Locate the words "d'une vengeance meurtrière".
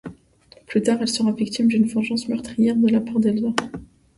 1.67-2.75